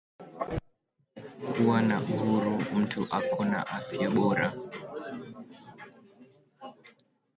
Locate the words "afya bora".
3.77-4.47